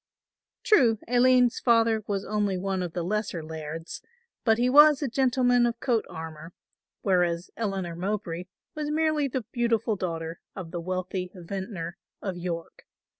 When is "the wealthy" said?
10.71-11.29